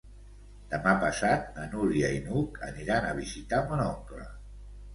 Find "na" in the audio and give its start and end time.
1.59-1.67